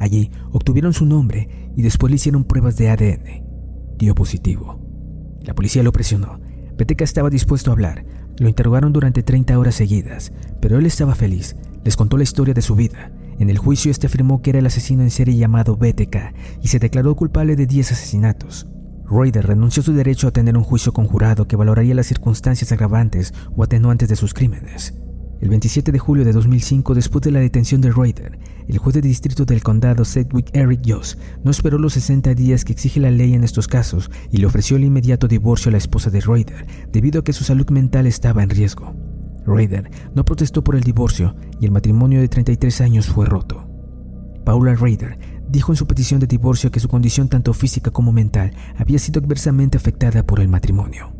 Allí 0.00 0.30
obtuvieron 0.50 0.94
su 0.94 1.04
nombre 1.04 1.70
y 1.76 1.82
después 1.82 2.10
le 2.10 2.16
hicieron 2.16 2.44
pruebas 2.44 2.76
de 2.76 2.88
ADN. 2.88 3.96
Dio 3.98 4.14
positivo. 4.14 4.80
La 5.42 5.54
policía 5.54 5.82
lo 5.82 5.92
presionó. 5.92 6.40
BTK 6.78 7.02
estaba 7.02 7.28
dispuesto 7.28 7.70
a 7.70 7.74
hablar. 7.74 8.06
Lo 8.38 8.48
interrogaron 8.48 8.92
durante 8.92 9.22
30 9.22 9.58
horas 9.58 9.74
seguidas, 9.74 10.32
pero 10.60 10.78
él 10.78 10.86
estaba 10.86 11.14
feliz. 11.14 11.54
Les 11.84 11.96
contó 11.96 12.16
la 12.16 12.24
historia 12.24 12.54
de 12.54 12.62
su 12.62 12.74
vida. 12.74 13.12
En 13.38 13.50
el 13.50 13.58
juicio 13.58 13.90
este 13.90 14.06
afirmó 14.06 14.40
que 14.40 14.50
era 14.50 14.58
el 14.58 14.66
asesino 14.66 15.02
en 15.02 15.10
serie 15.10 15.36
llamado 15.36 15.76
BTK 15.76 16.16
y 16.62 16.68
se 16.68 16.78
declaró 16.78 17.14
culpable 17.14 17.56
de 17.56 17.66
10 17.66 17.92
asesinatos. 17.92 18.66
Raider 19.04 19.46
renunció 19.46 19.82
a 19.82 19.84
su 19.84 19.92
derecho 19.92 20.28
a 20.28 20.32
tener 20.32 20.56
un 20.56 20.64
juicio 20.64 20.92
conjurado 20.92 21.46
que 21.46 21.56
valoraría 21.56 21.94
las 21.94 22.06
circunstancias 22.06 22.72
agravantes 22.72 23.34
o 23.54 23.62
atenuantes 23.62 24.08
de 24.08 24.16
sus 24.16 24.32
crímenes. 24.32 24.94
El 25.44 25.50
27 25.50 25.92
de 25.92 25.98
julio 25.98 26.24
de 26.24 26.32
2005, 26.32 26.94
después 26.94 27.20
de 27.20 27.30
la 27.30 27.38
detención 27.38 27.82
de 27.82 27.92
Raider, 27.92 28.38
el 28.66 28.78
juez 28.78 28.94
de 28.94 29.02
distrito 29.02 29.44
del 29.44 29.62
condado 29.62 30.06
Sedgwick 30.06 30.48
Eric 30.56 30.80
Joss 30.86 31.18
no 31.42 31.50
esperó 31.50 31.76
los 31.76 31.92
60 31.92 32.32
días 32.34 32.64
que 32.64 32.72
exige 32.72 32.98
la 32.98 33.10
ley 33.10 33.34
en 33.34 33.44
estos 33.44 33.68
casos 33.68 34.10
y 34.30 34.38
le 34.38 34.46
ofreció 34.46 34.78
el 34.78 34.84
inmediato 34.84 35.28
divorcio 35.28 35.68
a 35.68 35.72
la 35.72 35.76
esposa 35.76 36.08
de 36.08 36.22
Raider 36.22 36.66
debido 36.90 37.20
a 37.20 37.24
que 37.24 37.34
su 37.34 37.44
salud 37.44 37.68
mental 37.68 38.06
estaba 38.06 38.42
en 38.42 38.48
riesgo. 38.48 38.94
Raider 39.44 39.90
no 40.14 40.24
protestó 40.24 40.64
por 40.64 40.76
el 40.76 40.82
divorcio 40.82 41.36
y 41.60 41.66
el 41.66 41.72
matrimonio 41.72 42.22
de 42.22 42.28
33 42.28 42.80
años 42.80 43.06
fue 43.08 43.26
roto. 43.26 43.68
Paula 44.46 44.74
Raider 44.74 45.18
dijo 45.46 45.72
en 45.72 45.76
su 45.76 45.86
petición 45.86 46.20
de 46.20 46.26
divorcio 46.26 46.70
que 46.70 46.80
su 46.80 46.88
condición 46.88 47.28
tanto 47.28 47.52
física 47.52 47.90
como 47.90 48.12
mental 48.12 48.52
había 48.78 48.98
sido 48.98 49.20
adversamente 49.20 49.76
afectada 49.76 50.22
por 50.22 50.40
el 50.40 50.48
matrimonio. 50.48 51.13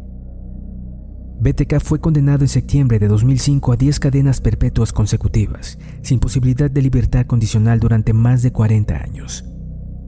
BTK 1.44 1.78
fue 1.78 2.00
condenado 2.00 2.42
en 2.42 2.48
septiembre 2.48 2.98
de 2.98 3.06
2005 3.06 3.72
a 3.74 3.76
10 3.76 4.00
cadenas 4.00 4.40
perpetuas 4.40 4.94
consecutivas, 4.94 5.78
sin 6.00 6.18
posibilidad 6.18 6.70
de 6.70 6.80
libertad 6.80 7.26
condicional 7.26 7.80
durante 7.80 8.14
más 8.14 8.42
de 8.42 8.50
40 8.50 8.96
años. 8.96 9.44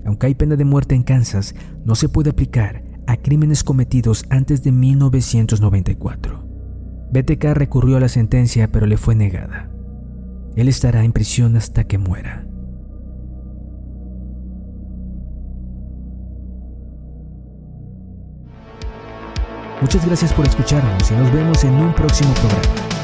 Aunque 0.07 0.29
hay 0.29 0.35
pena 0.35 0.57
de 0.57 0.65
muerte 0.65 0.95
en 0.95 1.03
Kansas, 1.03 1.55
no 1.85 1.95
se 1.95 2.09
puede 2.09 2.31
aplicar 2.31 2.85
a 3.07 3.19
crímenes 3.19 3.65
cometidos 3.65 4.25
antes 4.31 4.65
de 4.65 4.73
1994. 4.73 6.43
BTK 7.13 7.45
recurrió 7.53 7.99
a 7.99 8.01
la 8.01 8.09
sentencia 8.09 8.73
pero 8.73 8.87
le 8.87 8.97
fue 8.97 9.15
negada. 9.15 9.71
Él 10.57 10.69
estará 10.69 11.05
en 11.05 11.13
prisión 11.13 11.55
hasta 11.57 11.85
que 11.85 11.99
muera. 11.99 12.49
Muchas 19.81 20.07
gracias 20.07 20.33
por 20.33 20.47
escucharnos 20.47 21.11
y 21.11 21.15
nos 21.15 21.31
vemos 21.33 21.63
en 21.65 21.75
un 21.75 21.93
próximo 21.93 22.33
programa. 22.35 22.96